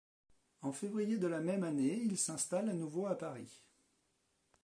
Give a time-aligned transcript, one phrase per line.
[0.63, 3.61] En février de la même année, il s'installe à nouveau à Paris.